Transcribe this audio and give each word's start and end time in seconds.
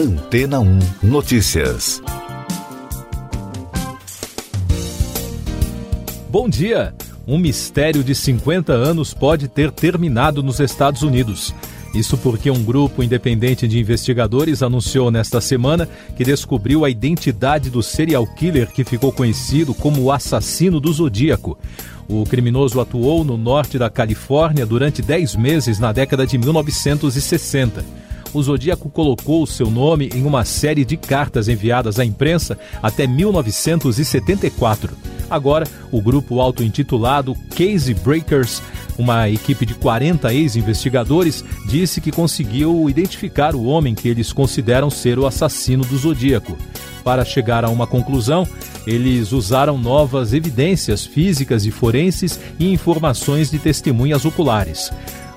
Antena 0.00 0.60
1 0.60 0.78
Notícias. 1.02 2.02
Bom 6.30 6.48
dia! 6.48 6.94
Um 7.28 7.36
mistério 7.36 8.02
de 8.02 8.14
50 8.14 8.72
anos 8.72 9.12
pode 9.12 9.46
ter 9.46 9.70
terminado 9.70 10.42
nos 10.42 10.58
Estados 10.58 11.02
Unidos. 11.02 11.54
Isso 11.94 12.16
porque 12.16 12.50
um 12.50 12.64
grupo 12.64 13.02
independente 13.02 13.68
de 13.68 13.78
investigadores 13.78 14.62
anunciou 14.62 15.10
nesta 15.10 15.38
semana 15.38 15.86
que 16.16 16.24
descobriu 16.24 16.86
a 16.86 16.88
identidade 16.88 17.68
do 17.68 17.82
serial 17.82 18.26
killer 18.26 18.72
que 18.72 18.84
ficou 18.84 19.12
conhecido 19.12 19.74
como 19.74 20.00
o 20.00 20.10
assassino 20.10 20.80
do 20.80 20.90
Zodíaco. 20.90 21.58
O 22.08 22.24
criminoso 22.24 22.80
atuou 22.80 23.22
no 23.22 23.36
norte 23.36 23.78
da 23.78 23.90
Califórnia 23.90 24.64
durante 24.64 25.02
10 25.02 25.36
meses 25.36 25.78
na 25.78 25.92
década 25.92 26.26
de 26.26 26.38
1960 26.38 27.99
o 28.32 28.42
Zodíaco 28.42 28.88
colocou 28.88 29.46
seu 29.46 29.70
nome 29.70 30.10
em 30.14 30.24
uma 30.24 30.44
série 30.44 30.84
de 30.84 30.96
cartas 30.96 31.48
enviadas 31.48 31.98
à 31.98 32.04
imprensa 32.04 32.58
até 32.82 33.06
1974. 33.06 34.96
Agora, 35.28 35.66
o 35.92 36.00
grupo 36.00 36.40
auto-intitulado 36.40 37.36
Case 37.54 37.94
Breakers, 37.94 38.60
uma 38.98 39.28
equipe 39.28 39.64
de 39.64 39.74
40 39.74 40.34
ex-investigadores, 40.34 41.44
disse 41.66 42.00
que 42.00 42.10
conseguiu 42.10 42.90
identificar 42.90 43.54
o 43.54 43.64
homem 43.64 43.94
que 43.94 44.08
eles 44.08 44.32
consideram 44.32 44.90
ser 44.90 45.18
o 45.18 45.26
assassino 45.26 45.84
do 45.84 45.96
Zodíaco. 45.96 46.58
Para 47.04 47.24
chegar 47.24 47.64
a 47.64 47.70
uma 47.70 47.86
conclusão, 47.86 48.46
eles 48.86 49.32
usaram 49.32 49.78
novas 49.78 50.32
evidências 50.32 51.06
físicas 51.06 51.64
e 51.64 51.70
forenses 51.70 52.38
e 52.58 52.72
informações 52.72 53.50
de 53.50 53.58
testemunhas 53.58 54.24
oculares. 54.24 54.90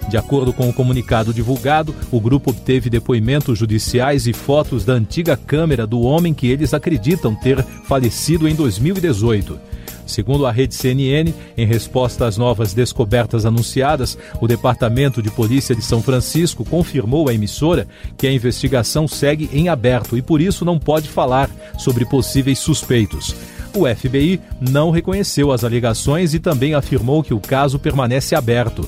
De 0.09 0.17
acordo 0.17 0.53
com 0.53 0.69
o 0.69 0.73
comunicado 0.73 1.33
divulgado, 1.33 1.95
o 2.11 2.19
grupo 2.19 2.51
obteve 2.51 2.89
depoimentos 2.89 3.57
judiciais 3.57 4.27
e 4.27 4.33
fotos 4.33 4.85
da 4.85 4.93
antiga 4.93 5.35
câmera 5.35 5.87
do 5.87 6.01
homem 6.01 6.33
que 6.33 6.47
eles 6.47 6.73
acreditam 6.73 7.33
ter 7.33 7.63
falecido 7.87 8.47
em 8.47 8.55
2018. 8.55 9.59
Segundo 10.05 10.45
a 10.45 10.51
rede 10.51 10.75
CNN, 10.75 11.33
em 11.57 11.65
resposta 11.65 12.27
às 12.27 12.37
novas 12.37 12.73
descobertas 12.73 13.45
anunciadas, 13.45 14.17
o 14.41 14.47
Departamento 14.47 15.21
de 15.21 15.31
Polícia 15.31 15.75
de 15.75 15.81
São 15.81 16.01
Francisco 16.01 16.65
confirmou 16.65 17.29
à 17.29 17.33
emissora 17.33 17.87
que 18.17 18.27
a 18.27 18.31
investigação 18.31 19.07
segue 19.07 19.49
em 19.53 19.69
aberto 19.69 20.17
e 20.17 20.21
por 20.21 20.41
isso 20.41 20.65
não 20.65 20.77
pode 20.77 21.07
falar 21.07 21.49
sobre 21.77 22.05
possíveis 22.05 22.59
suspeitos. 22.59 23.33
O 23.75 23.87
FBI 23.87 24.39
não 24.61 24.91
reconheceu 24.91 25.51
as 25.51 25.63
alegações 25.63 26.33
e 26.33 26.39
também 26.39 26.75
afirmou 26.75 27.23
que 27.23 27.33
o 27.33 27.39
caso 27.39 27.79
permanece 27.79 28.35
aberto. 28.35 28.87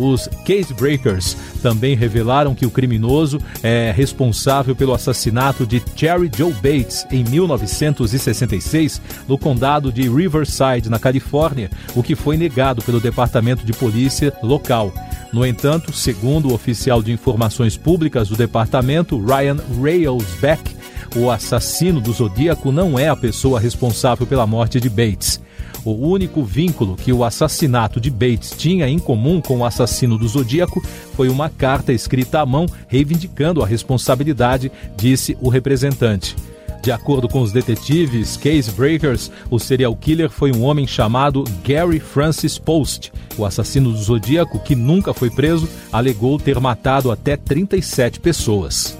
Os 0.00 0.26
Case 0.46 0.72
Breakers 0.72 1.36
também 1.62 1.94
revelaram 1.94 2.54
que 2.54 2.64
o 2.64 2.70
criminoso 2.70 3.38
é 3.62 3.92
responsável 3.94 4.74
pelo 4.74 4.94
assassinato 4.94 5.66
de 5.66 5.82
Cherry 5.94 6.30
Joe 6.34 6.54
Bates 6.54 7.06
em 7.10 7.22
1966 7.22 8.98
no 9.28 9.36
condado 9.36 9.92
de 9.92 10.08
Riverside, 10.08 10.88
na 10.88 10.98
Califórnia, 10.98 11.70
o 11.94 12.02
que 12.02 12.16
foi 12.16 12.38
negado 12.38 12.80
pelo 12.80 12.98
Departamento 12.98 13.62
de 13.66 13.74
Polícia 13.74 14.32
local. 14.42 14.90
No 15.34 15.44
entanto, 15.44 15.92
segundo 15.92 16.48
o 16.48 16.54
oficial 16.54 17.02
de 17.02 17.12
informações 17.12 17.76
públicas 17.76 18.30
do 18.30 18.36
departamento, 18.36 19.22
Ryan 19.22 19.58
Railsback, 19.82 20.74
o 21.14 21.30
assassino 21.30 22.00
do 22.00 22.10
Zodíaco 22.10 22.72
não 22.72 22.98
é 22.98 23.08
a 23.08 23.16
pessoa 23.16 23.60
responsável 23.60 24.26
pela 24.26 24.46
morte 24.46 24.80
de 24.80 24.88
Bates. 24.88 25.40
O 25.84 25.92
único 25.92 26.42
vínculo 26.44 26.96
que 26.96 27.12
o 27.12 27.24
assassinato 27.24 28.00
de 28.00 28.10
Bates 28.10 28.52
tinha 28.56 28.88
em 28.88 28.98
comum 28.98 29.40
com 29.40 29.58
o 29.58 29.64
assassino 29.64 30.18
do 30.18 30.28
Zodíaco 30.28 30.82
foi 31.14 31.28
uma 31.28 31.48
carta 31.48 31.92
escrita 31.92 32.40
à 32.40 32.46
mão 32.46 32.66
reivindicando 32.86 33.62
a 33.62 33.66
responsabilidade, 33.66 34.70
disse 34.96 35.36
o 35.40 35.48
representante. 35.48 36.36
De 36.82 36.90
acordo 36.90 37.28
com 37.28 37.42
os 37.42 37.52
detetives 37.52 38.38
Case 38.38 38.70
Breakers, 38.70 39.30
o 39.50 39.58
serial 39.58 39.94
killer 39.94 40.30
foi 40.30 40.50
um 40.50 40.62
homem 40.62 40.86
chamado 40.86 41.44
Gary 41.62 42.00
Francis 42.00 42.58
Post. 42.58 43.12
O 43.36 43.44
assassino 43.44 43.92
do 43.92 43.98
Zodíaco, 43.98 44.58
que 44.60 44.74
nunca 44.74 45.12
foi 45.12 45.28
preso, 45.30 45.68
alegou 45.92 46.38
ter 46.38 46.58
matado 46.58 47.10
até 47.10 47.36
37 47.36 48.18
pessoas. 48.20 48.96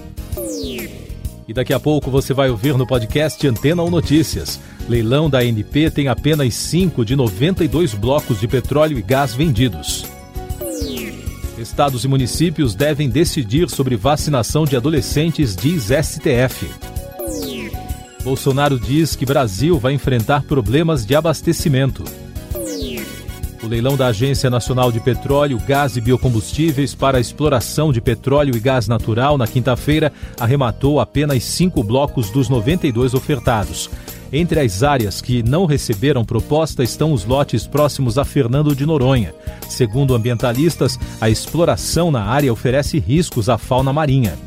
E 1.47 1.53
daqui 1.53 1.73
a 1.73 1.79
pouco 1.79 2.11
você 2.11 2.33
vai 2.33 2.49
ouvir 2.49 2.77
no 2.77 2.85
podcast 2.85 3.45
Antena 3.47 3.81
ou 3.81 3.89
Notícias. 3.89 4.59
Leilão 4.89 5.29
da 5.29 5.39
ANP 5.39 5.89
tem 5.91 6.07
apenas 6.07 6.53
5 6.53 7.05
de 7.05 7.15
92 7.15 7.93
blocos 7.93 8.39
de 8.39 8.47
petróleo 8.47 8.97
e 8.97 9.01
gás 9.01 9.33
vendidos. 9.33 10.05
Estados 11.57 12.03
e 12.03 12.07
municípios 12.07 12.73
devem 12.73 13.09
decidir 13.09 13.69
sobre 13.69 13.95
vacinação 13.95 14.65
de 14.65 14.75
adolescentes, 14.75 15.55
diz 15.55 15.89
STF. 15.91 16.67
Bolsonaro 18.23 18.79
diz 18.79 19.15
que 19.15 19.25
Brasil 19.25 19.79
vai 19.79 19.93
enfrentar 19.93 20.43
problemas 20.43 21.05
de 21.05 21.15
abastecimento. 21.15 22.03
O 23.63 23.67
leilão 23.67 23.95
da 23.95 24.07
Agência 24.07 24.49
Nacional 24.49 24.91
de 24.91 24.99
Petróleo, 24.99 25.61
Gás 25.67 25.95
e 25.95 26.01
Biocombustíveis 26.01 26.95
para 26.95 27.19
a 27.19 27.21
exploração 27.21 27.93
de 27.93 28.01
petróleo 28.01 28.55
e 28.55 28.59
gás 28.59 28.87
natural 28.87 29.37
na 29.37 29.45
quinta-feira 29.45 30.11
arrematou 30.39 30.99
apenas 30.99 31.43
cinco 31.43 31.83
blocos 31.83 32.31
dos 32.31 32.49
92 32.49 33.13
ofertados. 33.13 33.87
Entre 34.33 34.59
as 34.61 34.81
áreas 34.81 35.19
que 35.19 35.43
não 35.43 35.65
receberam 35.65 36.23
proposta 36.23 36.83
estão 36.83 37.11
os 37.11 37.25
lotes 37.25 37.67
próximos 37.67 38.17
a 38.17 38.23
Fernando 38.23 38.73
de 38.73 38.85
Noronha. 38.85 39.33
Segundo 39.67 40.15
ambientalistas, 40.15 40.97
a 41.19 41.29
exploração 41.29 42.09
na 42.09 42.23
área 42.23 42.51
oferece 42.51 42.97
riscos 42.97 43.49
à 43.49 43.57
fauna 43.57 43.91
marinha. 43.91 44.37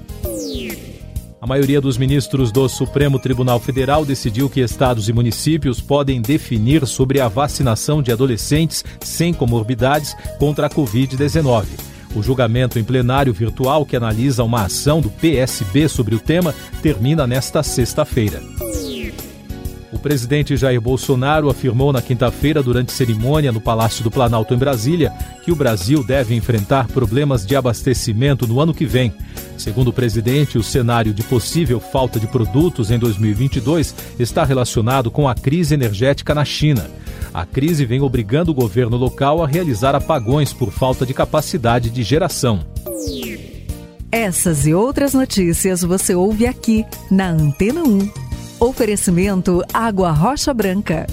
A 1.38 1.46
maioria 1.46 1.78
dos 1.78 1.98
ministros 1.98 2.50
do 2.50 2.66
Supremo 2.70 3.18
Tribunal 3.18 3.60
Federal 3.60 4.06
decidiu 4.06 4.48
que 4.48 4.60
estados 4.60 5.10
e 5.10 5.12
municípios 5.12 5.78
podem 5.78 6.22
definir 6.22 6.86
sobre 6.86 7.20
a 7.20 7.28
vacinação 7.28 8.02
de 8.02 8.10
adolescentes 8.10 8.82
sem 9.00 9.34
comorbidades 9.34 10.16
contra 10.38 10.68
a 10.68 10.70
Covid-19. 10.70 11.66
O 12.16 12.22
julgamento 12.22 12.78
em 12.78 12.84
plenário 12.84 13.34
virtual 13.34 13.84
que 13.84 13.96
analisa 13.96 14.42
uma 14.42 14.62
ação 14.62 15.02
do 15.02 15.10
PSB 15.10 15.86
sobre 15.86 16.14
o 16.14 16.18
tema 16.18 16.54
termina 16.80 17.26
nesta 17.26 17.62
sexta-feira. 17.62 18.40
Presidente 20.04 20.54
Jair 20.54 20.82
Bolsonaro 20.82 21.48
afirmou 21.48 21.90
na 21.90 22.02
quinta-feira, 22.02 22.62
durante 22.62 22.92
cerimônia 22.92 23.50
no 23.50 23.58
Palácio 23.58 24.04
do 24.04 24.10
Planalto, 24.10 24.52
em 24.52 24.58
Brasília, 24.58 25.10
que 25.42 25.50
o 25.50 25.56
Brasil 25.56 26.04
deve 26.04 26.34
enfrentar 26.34 26.88
problemas 26.88 27.46
de 27.46 27.56
abastecimento 27.56 28.46
no 28.46 28.60
ano 28.60 28.74
que 28.74 28.84
vem. 28.84 29.14
Segundo 29.56 29.88
o 29.88 29.92
presidente, 29.94 30.58
o 30.58 30.62
cenário 30.62 31.14
de 31.14 31.22
possível 31.22 31.80
falta 31.80 32.20
de 32.20 32.26
produtos 32.26 32.90
em 32.90 32.98
2022 32.98 33.94
está 34.18 34.44
relacionado 34.44 35.10
com 35.10 35.26
a 35.26 35.34
crise 35.34 35.72
energética 35.72 36.34
na 36.34 36.44
China. 36.44 36.84
A 37.32 37.46
crise 37.46 37.86
vem 37.86 38.02
obrigando 38.02 38.50
o 38.50 38.54
governo 38.54 38.98
local 38.98 39.42
a 39.42 39.46
realizar 39.46 39.94
apagões 39.94 40.52
por 40.52 40.70
falta 40.70 41.06
de 41.06 41.14
capacidade 41.14 41.88
de 41.88 42.02
geração. 42.02 42.60
Essas 44.12 44.66
e 44.66 44.74
outras 44.74 45.14
notícias 45.14 45.80
você 45.80 46.14
ouve 46.14 46.46
aqui 46.46 46.84
na 47.10 47.30
Antena 47.30 47.82
1. 47.82 48.23
Oferecimento 48.64 49.62
Água 49.74 50.10
Rocha 50.10 50.54
Branca. 50.54 51.06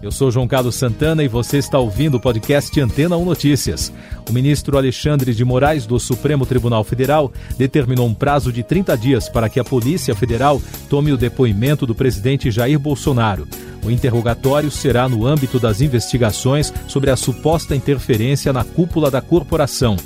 Eu 0.00 0.12
sou 0.12 0.30
João 0.30 0.46
Carlos 0.46 0.76
Santana 0.76 1.24
e 1.24 1.28
você 1.28 1.58
está 1.58 1.76
ouvindo 1.76 2.18
o 2.18 2.20
podcast 2.20 2.80
Antena 2.80 3.16
1 3.16 3.24
Notícias. 3.24 3.92
O 4.30 4.32
ministro 4.32 4.78
Alexandre 4.78 5.34
de 5.34 5.44
Moraes, 5.44 5.84
do 5.84 5.98
Supremo 5.98 6.46
Tribunal 6.46 6.84
Federal, 6.84 7.32
determinou 7.58 8.06
um 8.06 8.14
prazo 8.14 8.52
de 8.52 8.62
30 8.62 8.96
dias 8.96 9.28
para 9.28 9.48
que 9.48 9.58
a 9.58 9.64
Polícia 9.64 10.14
Federal 10.14 10.62
tome 10.88 11.10
o 11.10 11.16
depoimento 11.16 11.84
do 11.84 11.96
presidente 11.96 12.48
Jair 12.48 12.78
Bolsonaro. 12.78 13.48
O 13.84 13.90
interrogatório 13.90 14.70
será 14.70 15.08
no 15.08 15.26
âmbito 15.26 15.58
das 15.58 15.80
investigações 15.80 16.72
sobre 16.86 17.10
a 17.10 17.16
suposta 17.16 17.74
interferência 17.74 18.52
na 18.52 18.62
cúpula 18.62 19.10
da 19.10 19.20
corporação. 19.20 19.96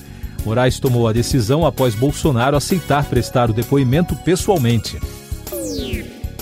Moraes 0.43 0.81
tomou 0.81 1.07
a 1.07 1.13
decisão 1.13 1.67
após 1.67 1.95
Bolsonaro 1.95 2.57
aceitar 2.57 3.05
prestar 3.05 3.51
o 3.51 3.53
depoimento 3.53 4.17
pessoalmente 4.17 4.99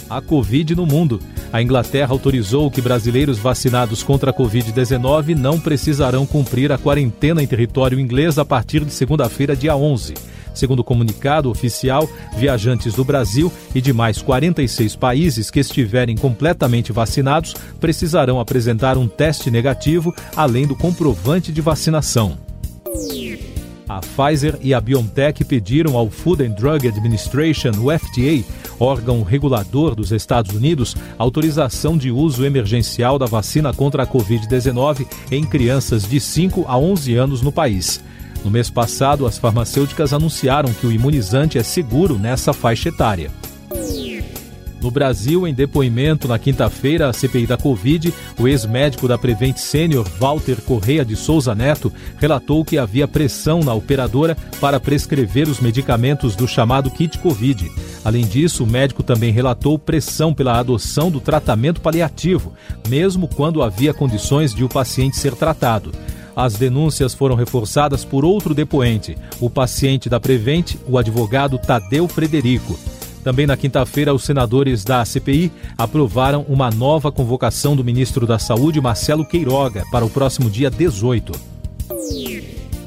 a 0.09 0.21
Covid 0.21 0.75
no 0.75 0.87
mundo. 0.87 1.21
A 1.53 1.63
Inglaterra 1.63 2.13
autorizou 2.13 2.71
que 2.71 2.81
brasileiros 2.81 3.39
vacinados 3.39 4.03
contra 4.03 4.31
a 4.31 4.35
Covid-19 4.35 5.37
não 5.37 5.59
precisarão 5.61 6.27
cumprir 6.27 6.73
a 6.73 6.79
quarentena 6.79 7.43
em 7.43 7.47
território 7.47 7.99
inglês 7.99 8.39
a 8.39 8.45
partir 8.45 8.85
de 8.85 8.93
segunda-feira, 8.93 9.55
dia 9.55 9.77
11. 9.77 10.15
Segundo 10.53 10.81
o 10.81 10.85
comunicado 10.85 11.51
oficial, 11.51 12.09
viajantes 12.37 12.95
do 12.95 13.05
Brasil 13.05 13.53
e 13.75 13.81
de 13.81 13.93
mais 13.93 14.23
46 14.23 14.95
países 14.95 15.51
que 15.51 15.59
estiverem 15.59 16.17
completamente 16.17 16.93
vacinados 16.93 17.55
precisarão 17.81 18.39
apresentar 18.39 18.97
um 18.97 19.09
teste 19.09 19.51
negativo, 19.51 20.15
além 20.37 20.67
do 20.67 20.77
comprovante 20.77 21.53
de 21.53 21.61
vacinação. 21.61 22.44
A 23.89 24.01
Pfizer 24.01 24.59
e 24.63 24.73
a 24.73 24.81
BioNTech 24.81 25.45
pediram 25.45 25.97
ao 25.97 26.09
Food 26.09 26.43
and 26.43 26.53
Drug 26.53 26.89
Administration, 26.89 27.73
o 27.81 27.91
FDA, 27.91 28.43
órgão 28.81 29.23
regulador 29.23 29.95
dos 29.95 30.11
Estados 30.11 30.55
Unidos, 30.57 30.97
autorização 31.19 31.97
de 31.97 32.11
uso 32.11 32.47
emergencial 32.47 33.19
da 33.19 33.27
vacina 33.27 33.75
contra 33.75 34.05
a 34.05 34.07
Covid-19 34.07 35.07
em 35.31 35.45
crianças 35.45 36.09
de 36.09 36.19
5 36.19 36.65
a 36.67 36.79
11 36.79 37.15
anos 37.15 37.43
no 37.43 37.53
país. 37.53 38.03
No 38.43 38.51
mês 38.51 38.71
passado, 38.71 39.27
as 39.27 39.39
farmacêuticas 39.39 40.13
anunciaram 40.13 40.73
que 40.73 40.87
o 40.87 40.93
imunizante 40.93 41.59
é 41.59 41.63
seguro 41.63 42.19
nessa 42.19 42.53
faixa 42.53 42.89
etária. 42.89 43.31
No 44.85 44.91
Brasil, 44.91 45.49
em 45.49 45.55
depoimento 45.55 46.29
na 46.29 46.39
quinta-feira 46.39 47.09
à 47.09 47.13
CPI 47.15 47.47
da 47.47 47.57
Covid, 47.57 48.13
o 48.39 48.47
ex-médico 48.47 49.09
da 49.09 49.17
Prevent 49.17 49.57
Sênior, 49.57 50.07
Walter 50.21 50.61
Correia 50.61 51.03
de 51.03 51.17
Souza 51.17 51.55
Neto, 51.55 51.91
relatou 52.19 52.63
que 52.63 52.77
havia 52.77 53.09
pressão 53.09 53.61
na 53.61 53.73
operadora 53.73 54.37
para 54.61 54.79
prescrever 54.79 55.49
os 55.49 55.59
medicamentos 55.59 56.37
do 56.37 56.47
chamado 56.47 56.91
kit 56.91 57.19
Covid. 57.19 57.73
Além 58.05 58.27
disso, 58.27 58.63
o 58.63 58.67
médico 58.67 59.03
também 59.03 59.33
relatou 59.33 59.79
pressão 59.79 60.35
pela 60.35 60.59
adoção 60.59 61.11
do 61.11 61.19
tratamento 61.19 61.81
paliativo, 61.81 62.53
mesmo 62.87 63.27
quando 63.27 63.63
havia 63.63 63.95
condições 63.95 64.55
de 64.55 64.65
o 64.65 64.69
paciente 64.69 65.17
ser 65.17 65.35
tratado. 65.35 65.93
As 66.37 66.57
denúncias 66.57 67.15
foram 67.15 67.37
reforçadas 67.37 68.05
por 68.05 68.23
outro 68.23 68.55
depoente, 68.55 69.17
o 69.41 69.49
paciente 69.49 70.11
da 70.11 70.21
Prevent, 70.21 70.75
o 70.87 70.99
advogado 70.99 71.57
Tadeu 71.57 72.07
Frederico. 72.07 72.79
Também 73.25 73.47
na 73.47 73.57
quinta-feira, 73.57 74.15
os 74.15 74.23
senadores 74.23 74.85
da 74.85 75.03
CPI 75.03 75.51
aprovaram 75.79 76.45
uma 76.47 76.71
nova 76.71 77.11
convocação 77.11 77.75
do 77.75 77.83
ministro 77.83 78.27
da 78.27 78.39
Saúde, 78.39 78.83
Marcelo 78.83 79.27
Queiroga, 79.27 79.83
para 79.91 80.05
o 80.05 80.11
próximo 80.11 80.51
dia 80.51 80.71
18. 80.71 81.33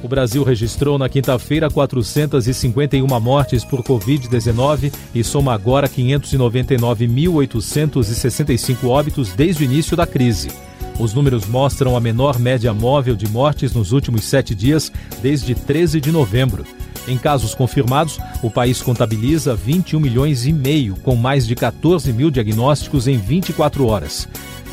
O 0.04 0.08
Brasil 0.08 0.44
registrou 0.44 1.00
na 1.00 1.10
quinta-feira 1.10 1.72
451 1.72 3.08
mortes 3.20 3.66
por 3.66 3.82
Covid-19 3.82 4.94
e 5.16 5.24
soma 5.24 5.56
agora 5.56 5.90
599.865 5.90 8.88
óbitos 8.88 9.30
desde 9.30 9.64
o 9.64 9.66
início 9.66 9.98
da 9.98 10.06
crise. 10.06 10.52
Os 11.00 11.16
números 11.16 11.48
mostram 11.48 11.98
a 11.98 12.00
menor 12.00 12.38
média 12.38 12.72
móvel 12.76 13.16
de 13.16 13.28
mortes 13.28 13.74
nos 13.74 13.92
últimos 13.92 14.26
sete 14.26 14.54
dias, 14.54 14.92
desde 15.20 15.56
13 15.56 16.00
de 16.00 16.12
novembro. 16.12 16.64
Em 17.08 17.18
casos 17.18 17.56
confirmados, 17.56 18.20
o 18.44 18.52
país 18.52 18.82
contabiliza 18.82 19.56
21 19.56 20.00
milhões 20.00 20.46
e 20.46 20.52
meio, 20.52 20.96
com 20.98 21.16
mais 21.16 21.48
de 21.48 21.56
14 21.56 22.12
mil 22.12 22.30
diagnósticos 22.30 23.08
em 23.08 23.18
24 23.18 23.88
horas. 23.88 24.28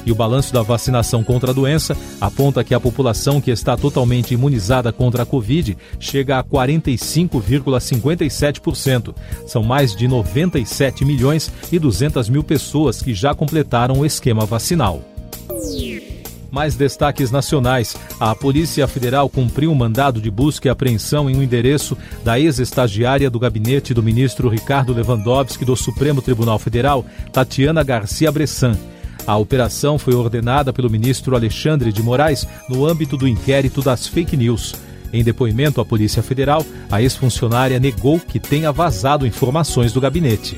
E 0.07 0.13
o 0.13 0.15
balanço 0.15 0.53
da 0.53 0.63
vacinação 0.63 1.25
contra 1.25 1.51
a 1.51 1.55
doença 1.55 1.97
aponta 2.21 2.63
que 2.63 2.75
a 2.75 2.81
população 2.81 3.41
que 3.41 3.51
está 3.51 3.75
totalmente 3.77 4.35
imunizada 4.35 4.93
contra 4.93 5.23
a 5.23 5.27
Covid 5.27 5.79
chega 5.99 6.39
a 6.39 6.45
45,57%. 6.45 9.15
São 9.47 9.63
mais 9.63 9.97
de 9.97 10.07
97 10.07 11.07
milhões 11.07 11.51
e 11.73 11.79
200 11.79 12.29
mil 12.29 12.45
pessoas 12.45 13.01
que 13.01 13.15
já 13.15 13.35
completaram 13.35 14.01
o 14.01 14.07
esquema 14.07 14.45
vacinal. 14.45 15.14
Mais 16.55 16.77
destaques 16.77 17.33
nacionais. 17.33 17.97
A 18.21 18.33
Polícia 18.33 18.87
Federal 18.87 19.29
cumpriu 19.29 19.73
um 19.73 19.75
mandado 19.75 20.21
de 20.21 20.31
busca 20.31 20.69
e 20.69 20.71
apreensão 20.71 21.29
em 21.29 21.37
um 21.37 21.43
endereço 21.43 21.99
da 22.23 22.39
ex-estagiária 22.39 23.29
do 23.29 23.41
gabinete 23.41 23.93
do 23.93 24.05
ministro 24.05 24.49
Ricardo 24.49 24.93
Lewandowski 24.93 25.65
do 25.65 25.75
Supremo 25.75 26.23
Tribunal 26.23 26.61
Federal, 26.61 27.05
Tatiana 27.33 27.83
Garcia 27.83 28.31
Bressan. 28.31 28.79
A 29.27 29.37
operação 29.37 29.99
foi 29.99 30.15
ordenada 30.15 30.73
pelo 30.73 30.89
ministro 30.89 31.35
Alexandre 31.35 31.91
de 31.91 32.05
Moraes 32.05 32.47
no 32.69 32.87
âmbito 32.87 33.17
do 33.17 33.27
inquérito 33.27 33.83
das 33.83 34.07
fake 34.07 34.37
news. 34.37 34.77
Em 35.13 35.25
depoimento 35.25 35.81
à 35.81 35.85
Polícia 35.85 36.23
Federal, 36.23 36.65
a 36.89 37.03
ex-funcionária 37.03 37.81
negou 37.81 38.21
que 38.21 38.39
tenha 38.39 38.71
vazado 38.71 39.27
informações 39.27 39.93
do 39.93 40.01
gabinete. 40.01 40.57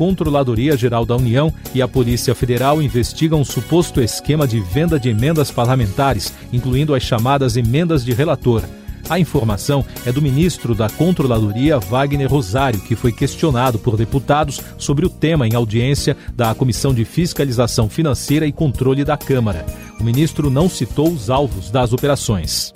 Controladoria 0.00 0.78
Geral 0.78 1.04
da 1.04 1.14
União 1.14 1.52
e 1.74 1.82
a 1.82 1.86
Polícia 1.86 2.34
Federal 2.34 2.80
investigam 2.80 3.38
um 3.38 3.44
suposto 3.44 4.00
esquema 4.00 4.48
de 4.48 4.58
venda 4.58 4.98
de 4.98 5.10
emendas 5.10 5.50
parlamentares, 5.50 6.32
incluindo 6.50 6.94
as 6.94 7.02
chamadas 7.02 7.54
emendas 7.54 8.02
de 8.02 8.14
relator. 8.14 8.62
A 9.10 9.18
informação 9.18 9.84
é 10.06 10.10
do 10.10 10.22
ministro 10.22 10.74
da 10.74 10.88
Controladoria, 10.88 11.78
Wagner 11.78 12.30
Rosário, 12.30 12.80
que 12.80 12.96
foi 12.96 13.12
questionado 13.12 13.78
por 13.78 13.98
deputados 13.98 14.58
sobre 14.78 15.04
o 15.04 15.10
tema 15.10 15.46
em 15.46 15.54
audiência 15.54 16.16
da 16.34 16.54
Comissão 16.54 16.94
de 16.94 17.04
Fiscalização 17.04 17.86
Financeira 17.86 18.46
e 18.46 18.52
Controle 18.52 19.04
da 19.04 19.18
Câmara. 19.18 19.66
O 20.00 20.02
ministro 20.02 20.48
não 20.48 20.66
citou 20.66 21.10
os 21.10 21.28
alvos 21.28 21.70
das 21.70 21.92
operações. 21.92 22.72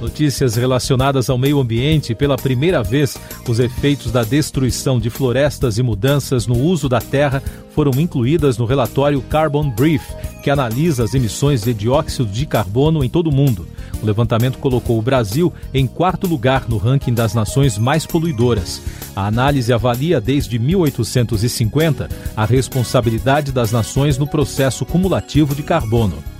Notícias 0.00 0.54
relacionadas 0.54 1.28
ao 1.28 1.36
meio 1.36 1.58
ambiente. 1.58 2.14
Pela 2.14 2.36
primeira 2.36 2.82
vez, 2.82 3.16
os 3.48 3.58
efeitos 3.58 4.12
da 4.12 4.22
destruição 4.22 5.00
de 5.00 5.10
florestas 5.10 5.76
e 5.76 5.82
mudanças 5.82 6.46
no 6.46 6.56
uso 6.56 6.88
da 6.88 7.00
terra 7.00 7.42
foram 7.74 7.92
incluídas 7.98 8.58
no 8.58 8.64
relatório 8.64 9.20
Carbon 9.22 9.68
Brief, 9.70 10.04
que 10.42 10.50
analisa 10.50 11.02
as 11.02 11.14
emissões 11.14 11.62
de 11.62 11.74
dióxido 11.74 12.30
de 12.30 12.46
carbono 12.46 13.02
em 13.02 13.08
todo 13.08 13.28
o 13.28 13.34
mundo. 13.34 13.66
O 14.00 14.06
levantamento 14.06 14.58
colocou 14.58 14.98
o 14.98 15.02
Brasil 15.02 15.52
em 15.74 15.86
quarto 15.86 16.26
lugar 16.26 16.68
no 16.68 16.76
ranking 16.76 17.12
das 17.12 17.34
nações 17.34 17.76
mais 17.76 18.06
poluidoras. 18.06 18.80
A 19.16 19.26
análise 19.26 19.72
avalia 19.72 20.20
desde 20.20 20.58
1850 20.58 22.08
a 22.36 22.44
responsabilidade 22.44 23.50
das 23.50 23.72
nações 23.72 24.16
no 24.16 24.26
processo 24.26 24.86
cumulativo 24.86 25.54
de 25.54 25.64
carbono. 25.64 26.37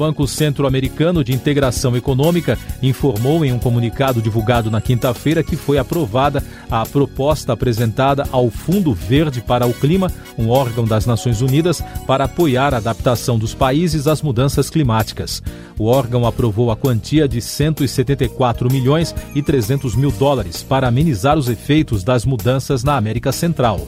Banco 0.00 0.26
Centro-Americano 0.26 1.22
de 1.22 1.34
Integração 1.34 1.94
Econômica 1.94 2.58
informou 2.82 3.44
em 3.44 3.52
um 3.52 3.58
comunicado 3.58 4.22
divulgado 4.22 4.70
na 4.70 4.80
quinta-feira 4.80 5.42
que 5.42 5.56
foi 5.56 5.76
aprovada 5.76 6.42
a 6.70 6.86
proposta 6.86 7.52
apresentada 7.52 8.26
ao 8.32 8.48
Fundo 8.48 8.94
Verde 8.94 9.42
para 9.42 9.66
o 9.66 9.74
Clima, 9.74 10.10
um 10.38 10.48
órgão 10.48 10.86
das 10.86 11.04
Nações 11.04 11.42
Unidas, 11.42 11.82
para 12.06 12.24
apoiar 12.24 12.72
a 12.72 12.78
adaptação 12.78 13.38
dos 13.38 13.52
países 13.52 14.06
às 14.06 14.22
mudanças 14.22 14.70
climáticas. 14.70 15.42
O 15.78 15.84
órgão 15.84 16.24
aprovou 16.24 16.70
a 16.70 16.76
quantia 16.76 17.28
de 17.28 17.42
174 17.42 18.72
milhões 18.72 19.14
e 19.34 19.42
300 19.42 19.94
mil 19.94 20.10
dólares 20.12 20.62
para 20.62 20.88
amenizar 20.88 21.36
os 21.36 21.46
efeitos 21.46 22.02
das 22.02 22.24
mudanças 22.24 22.82
na 22.82 22.96
América 22.96 23.32
Central. 23.32 23.86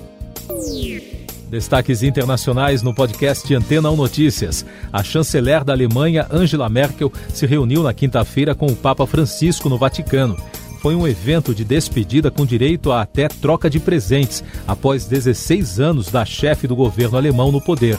Destaques 1.52 2.02
internacionais 2.02 2.82
no 2.82 2.94
podcast 2.94 3.54
Antena 3.54 3.90
1 3.90 3.94
Notícias. 3.96 4.64
A 4.90 5.02
chanceler 5.04 5.62
da 5.62 5.74
Alemanha, 5.74 6.26
Angela 6.30 6.66
Merkel, 6.66 7.12
se 7.28 7.44
reuniu 7.44 7.82
na 7.82 7.92
quinta-feira 7.92 8.54
com 8.54 8.64
o 8.68 8.74
Papa 8.74 9.06
Francisco 9.06 9.68
no 9.68 9.76
Vaticano. 9.76 10.34
Foi 10.80 10.94
um 10.94 11.06
evento 11.06 11.54
de 11.54 11.62
despedida 11.62 12.30
com 12.30 12.46
direito 12.46 12.90
a 12.90 13.02
até 13.02 13.28
troca 13.28 13.68
de 13.68 13.78
presentes, 13.78 14.42
após 14.66 15.04
16 15.04 15.78
anos 15.78 16.10
da 16.10 16.24
chefe 16.24 16.66
do 16.66 16.74
governo 16.74 17.18
alemão 17.18 17.52
no 17.52 17.60
poder. 17.60 17.98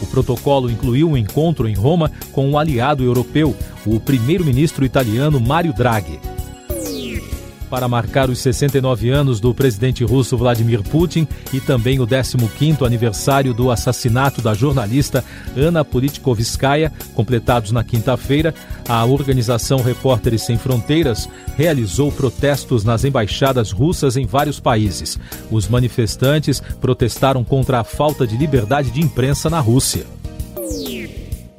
O 0.00 0.06
protocolo 0.06 0.70
incluiu 0.70 1.10
um 1.10 1.16
encontro 1.16 1.68
em 1.68 1.74
Roma 1.74 2.10
com 2.32 2.48
um 2.48 2.58
aliado 2.58 3.04
europeu, 3.04 3.54
o 3.84 4.00
primeiro-ministro 4.00 4.82
italiano 4.82 5.38
Mário 5.38 5.74
Draghi 5.74 6.18
para 7.70 7.88
marcar 7.88 8.30
os 8.30 8.38
69 8.38 9.10
anos 9.10 9.40
do 9.40 9.54
presidente 9.54 10.04
russo 10.04 10.36
Vladimir 10.36 10.82
Putin 10.82 11.26
e 11.52 11.60
também 11.60 12.00
o 12.00 12.06
15º 12.06 12.86
aniversário 12.86 13.52
do 13.52 13.70
assassinato 13.70 14.40
da 14.40 14.54
jornalista 14.54 15.24
Ana 15.56 15.84
Politkovskaya, 15.84 16.92
completados 17.14 17.72
na 17.72 17.82
quinta-feira, 17.82 18.54
a 18.88 19.04
organização 19.04 19.82
Repórteres 19.82 20.42
Sem 20.42 20.58
Fronteiras 20.58 21.28
realizou 21.56 22.10
protestos 22.12 22.84
nas 22.84 23.04
embaixadas 23.04 23.72
russas 23.72 24.16
em 24.16 24.26
vários 24.26 24.60
países. 24.60 25.18
Os 25.50 25.68
manifestantes 25.68 26.60
protestaram 26.80 27.44
contra 27.44 27.80
a 27.80 27.84
falta 27.84 28.26
de 28.26 28.36
liberdade 28.36 28.90
de 28.90 29.00
imprensa 29.00 29.48
na 29.48 29.60
Rússia. 29.60 30.06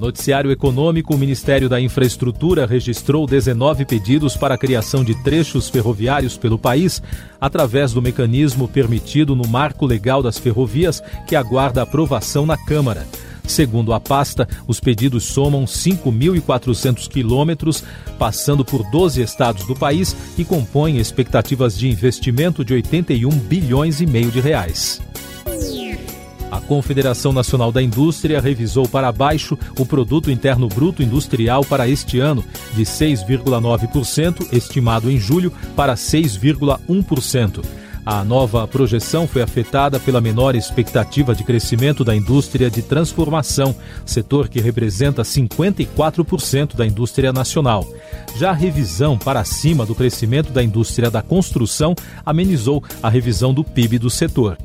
Noticiário 0.05 0.51
Econômico: 0.51 1.15
o 1.15 1.17
Ministério 1.17 1.67
da 1.67 1.81
Infraestrutura 1.81 2.67
registrou 2.67 3.25
19 3.25 3.85
pedidos 3.85 4.37
para 4.37 4.53
a 4.53 4.57
criação 4.57 5.03
de 5.03 5.15
trechos 5.23 5.67
ferroviários 5.67 6.37
pelo 6.37 6.59
país, 6.59 7.01
através 7.41 7.91
do 7.91 8.01
mecanismo 8.01 8.67
permitido 8.67 9.35
no 9.35 9.47
Marco 9.47 9.83
Legal 9.83 10.21
das 10.21 10.37
Ferrovias, 10.37 11.01
que 11.27 11.35
aguarda 11.35 11.81
aprovação 11.81 12.45
na 12.45 12.55
Câmara. 12.55 13.05
Segundo 13.47 13.93
a 13.93 13.99
pasta, 13.99 14.47
os 14.67 14.79
pedidos 14.79 15.23
somam 15.23 15.65
5.400 15.65 17.07
quilômetros, 17.07 17.83
passando 18.19 18.63
por 18.63 18.83
12 18.89 19.21
estados 19.21 19.65
do 19.65 19.75
país 19.75 20.15
e 20.37 20.43
compõem 20.43 20.97
expectativas 20.97 21.77
de 21.77 21.87
investimento 21.87 22.63
de 22.63 22.73
81 22.73 23.29
bilhões 23.29 24.01
e 24.01 24.05
meio 24.05 24.29
de 24.29 24.39
reais. 24.39 25.01
A 26.51 26.61
Confederação 26.61 27.33
Nacional 27.33 27.71
da 27.71 27.81
Indústria 27.81 28.39
revisou 28.39 28.87
para 28.87 29.11
baixo 29.11 29.57
o 29.77 29.85
produto 29.85 30.29
interno 30.29 30.67
bruto 30.67 31.01
industrial 31.01 31.65
para 31.65 31.87
este 31.87 32.19
ano, 32.19 32.43
de 32.73 32.83
6,9%, 32.83 34.53
estimado 34.53 35.09
em 35.09 35.19
julho, 35.19 35.51
para 35.75 35.95
6,1%. 35.95 37.63
A 38.05 38.23
nova 38.23 38.67
projeção 38.67 39.27
foi 39.27 39.41
afetada 39.41 39.99
pela 39.99 40.21
menor 40.21 40.55
expectativa 40.55 41.33
de 41.33 41.43
crescimento 41.43 42.03
da 42.03 42.15
indústria 42.15 42.69
de 42.69 42.83
transformação, 42.83 43.75
setor 44.05 44.47
que 44.47 44.61
representa 44.61 45.23
54% 45.23 46.75
da 46.75 46.85
indústria 46.85 47.33
nacional. 47.33 47.83
Já 48.37 48.51
a 48.51 48.53
revisão 48.53 49.17
para 49.17 49.43
cima 49.43 49.87
do 49.87 49.95
crescimento 49.95 50.51
da 50.51 50.61
indústria 50.61 51.09
da 51.09 51.23
construção 51.23 51.95
amenizou 52.23 52.83
a 53.01 53.09
revisão 53.09 53.51
do 53.51 53.63
PIB 53.63 53.97
do 53.97 54.09
setor. 54.11 54.55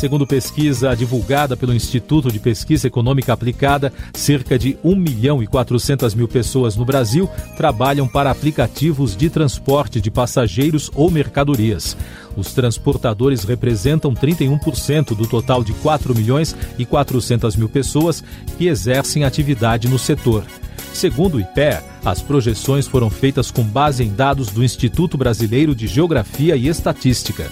Segundo 0.00 0.26
pesquisa 0.26 0.96
divulgada 0.96 1.58
pelo 1.58 1.74
Instituto 1.74 2.32
de 2.32 2.38
Pesquisa 2.38 2.86
Econômica 2.86 3.34
Aplicada, 3.34 3.92
cerca 4.14 4.58
de 4.58 4.78
1 4.82 4.96
milhão 4.96 5.42
e 5.42 5.46
400 5.46 6.14
mil 6.14 6.26
pessoas 6.26 6.74
no 6.74 6.86
Brasil 6.86 7.28
trabalham 7.54 8.08
para 8.08 8.30
aplicativos 8.30 9.14
de 9.14 9.28
transporte 9.28 10.00
de 10.00 10.10
passageiros 10.10 10.90
ou 10.94 11.10
mercadorias. 11.10 11.98
Os 12.34 12.54
transportadores 12.54 13.44
representam 13.44 14.14
31% 14.14 15.14
do 15.14 15.26
total 15.26 15.62
de 15.62 15.74
4 15.74 16.14
milhões 16.14 16.56
e 16.78 16.86
400 16.86 17.54
mil 17.54 17.68
pessoas 17.68 18.24
que 18.56 18.68
exercem 18.68 19.24
atividade 19.24 19.86
no 19.86 19.98
setor. 19.98 20.46
Segundo 20.94 21.36
o 21.36 21.40
IPEA, 21.40 21.84
as 22.02 22.22
projeções 22.22 22.86
foram 22.86 23.10
feitas 23.10 23.50
com 23.50 23.62
base 23.62 24.02
em 24.02 24.08
dados 24.08 24.48
do 24.48 24.64
Instituto 24.64 25.18
Brasileiro 25.18 25.74
de 25.74 25.86
Geografia 25.86 26.56
e 26.56 26.68
Estatística. 26.68 27.50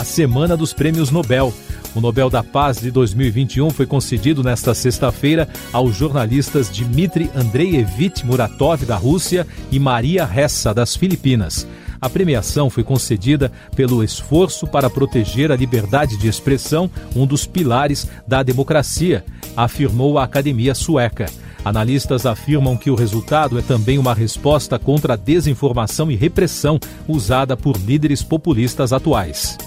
A 0.00 0.04
Semana 0.04 0.56
dos 0.56 0.72
Prêmios 0.72 1.10
Nobel. 1.10 1.52
O 1.94 2.00
Nobel 2.00 2.30
da 2.30 2.42
Paz 2.42 2.80
de 2.80 2.90
2021 2.90 3.68
foi 3.68 3.84
concedido 3.84 4.42
nesta 4.42 4.72
sexta-feira 4.72 5.46
aos 5.74 5.94
jornalistas 5.94 6.70
Dmitry 6.70 7.30
Andreevich 7.36 8.24
Muratov, 8.24 8.86
da 8.86 8.96
Rússia, 8.96 9.46
e 9.70 9.78
Maria 9.78 10.24
Ressa, 10.24 10.72
das 10.72 10.96
Filipinas. 10.96 11.68
A 12.00 12.08
premiação 12.08 12.70
foi 12.70 12.82
concedida 12.82 13.52
pelo 13.76 14.02
esforço 14.02 14.66
para 14.66 14.88
proteger 14.88 15.52
a 15.52 15.56
liberdade 15.56 16.16
de 16.16 16.28
expressão, 16.28 16.90
um 17.14 17.26
dos 17.26 17.44
pilares 17.44 18.08
da 18.26 18.42
democracia, 18.42 19.22
afirmou 19.54 20.18
a 20.18 20.24
Academia 20.24 20.74
Sueca. 20.74 21.26
Analistas 21.62 22.24
afirmam 22.24 22.74
que 22.74 22.90
o 22.90 22.94
resultado 22.94 23.58
é 23.58 23.60
também 23.60 23.98
uma 23.98 24.14
resposta 24.14 24.78
contra 24.78 25.12
a 25.12 25.16
desinformação 25.16 26.10
e 26.10 26.16
repressão 26.16 26.80
usada 27.06 27.54
por 27.54 27.76
líderes 27.76 28.22
populistas 28.22 28.94
atuais. 28.94 29.58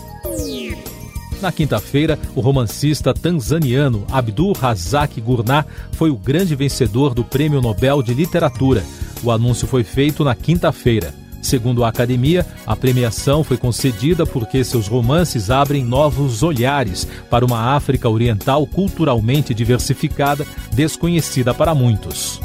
Na 1.44 1.52
quinta-feira, 1.52 2.18
o 2.38 2.40
romancista 2.40 3.14
tanzaniano 3.14 4.08
Abdul 4.10 4.54
Razak 4.54 5.20
Gurnah 5.20 5.66
foi 5.92 6.10
o 6.10 6.16
grande 6.16 6.56
vencedor 6.56 7.14
do 7.14 7.22
Prêmio 7.22 7.60
Nobel 7.60 8.02
de 8.02 8.14
Literatura. 8.14 8.82
O 9.22 9.30
anúncio 9.30 9.68
foi 9.68 9.84
feito 9.84 10.24
na 10.24 10.34
quinta-feira. 10.36 11.14
Segundo 11.42 11.84
a 11.84 11.90
academia, 11.90 12.46
a 12.66 12.78
premiação 12.78 13.44
foi 13.44 13.58
concedida 13.58 14.26
porque 14.26 14.64
seus 14.64 14.88
romances 14.88 15.50
abrem 15.50 15.84
novos 15.84 16.44
olhares 16.44 17.06
para 17.30 17.44
uma 17.44 17.76
África 17.76 18.08
Oriental 18.08 18.66
culturalmente 18.66 19.54
diversificada, 19.54 20.48
desconhecida 20.72 21.54
para 21.54 21.76
muitos. 21.76 22.40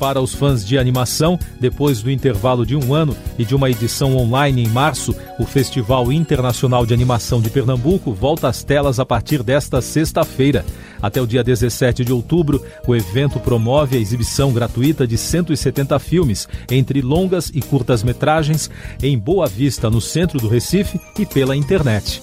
Para 0.00 0.18
os 0.18 0.34
fãs 0.34 0.66
de 0.66 0.78
animação, 0.78 1.38
depois 1.60 2.00
do 2.00 2.10
intervalo 2.10 2.64
de 2.64 2.74
um 2.74 2.94
ano 2.94 3.14
e 3.38 3.44
de 3.44 3.54
uma 3.54 3.68
edição 3.68 4.16
online 4.16 4.64
em 4.64 4.68
março, 4.68 5.14
o 5.38 5.44
Festival 5.44 6.10
Internacional 6.10 6.86
de 6.86 6.94
Animação 6.94 7.38
de 7.38 7.50
Pernambuco 7.50 8.10
volta 8.14 8.48
às 8.48 8.64
telas 8.64 8.98
a 8.98 9.04
partir 9.04 9.42
desta 9.42 9.82
sexta-feira. 9.82 10.64
Até 11.02 11.20
o 11.20 11.26
dia 11.26 11.44
17 11.44 12.02
de 12.02 12.14
outubro, 12.14 12.64
o 12.86 12.96
evento 12.96 13.38
promove 13.38 13.98
a 13.98 14.00
exibição 14.00 14.54
gratuita 14.54 15.06
de 15.06 15.18
170 15.18 15.98
filmes, 15.98 16.48
entre 16.70 17.02
longas 17.02 17.50
e 17.54 17.60
curtas 17.60 18.02
metragens, 18.02 18.70
em 19.02 19.18
Boa 19.18 19.46
Vista, 19.46 19.90
no 19.90 20.00
centro 20.00 20.40
do 20.40 20.48
Recife 20.48 20.98
e 21.18 21.26
pela 21.26 21.54
internet. 21.54 22.22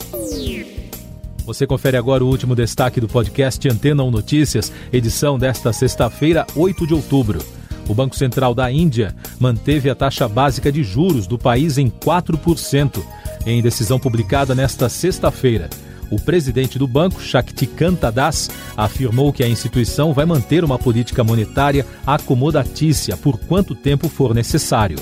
Você 1.46 1.68
confere 1.68 1.96
agora 1.96 2.26
o 2.26 2.28
último 2.28 2.56
destaque 2.56 3.00
do 3.00 3.08
podcast 3.08 3.70
Antena 3.70 4.04
1 4.04 4.10
Notícias, 4.10 4.72
edição 4.92 5.38
desta 5.38 5.72
sexta-feira, 5.72 6.46
8 6.56 6.88
de 6.88 6.96
outubro. 6.96 7.57
O 7.88 7.94
Banco 7.94 8.16
Central 8.16 8.54
da 8.54 8.72
Índia 8.72 9.16
manteve 9.40 9.90
a 9.90 9.96
taxa 9.96 10.28
básica 10.28 10.72
de 10.72 10.84
juros 10.84 11.26
do 11.26 11.38
país 11.38 11.78
em 11.78 11.90
4%, 11.90 13.02
em 13.46 13.62
decisão 13.62 14.00
publicada 14.00 14.54
nesta 14.54 14.90
sexta-feira. 14.90 15.70
O 16.10 16.20
presidente 16.20 16.80
do 16.80 16.88
banco, 16.88 17.22
Shaktikanta 17.22 18.12
Das, 18.12 18.50
afirmou 18.76 19.34
que 19.34 19.44
a 19.44 19.48
instituição 19.48 20.14
vai 20.14 20.26
manter 20.26 20.64
uma 20.64 20.80
política 20.80 21.24
monetária 21.24 21.86
acomodatícia 22.06 23.18
por 23.18 23.38
quanto 23.40 23.76
tempo 23.76 24.08
for 24.08 24.34
necessário. 24.34 24.98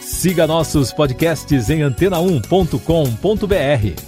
Siga 0.00 0.46
nossos 0.46 0.92
podcasts 0.92 1.70
em 1.70 1.80
antena1.com.br. 1.80 4.02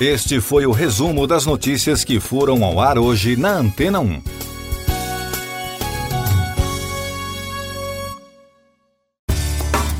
Este 0.00 0.40
foi 0.40 0.66
o 0.66 0.72
resumo 0.72 1.26
das 1.26 1.46
notícias 1.46 2.02
que 2.02 2.18
foram 2.18 2.64
ao 2.64 2.80
ar 2.80 2.98
hoje 2.98 3.36
na 3.36 3.58
Antena 3.58 4.00
1. 4.00 4.20